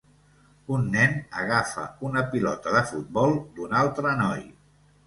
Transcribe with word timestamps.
Un 0.77 0.87
nen 0.95 1.13
agafa 1.41 1.85
una 2.09 2.25
pilota 2.33 2.75
de 2.79 2.83
futbol 2.95 3.39
d'un 3.61 3.79
altre 3.85 4.21
noi 4.25 4.45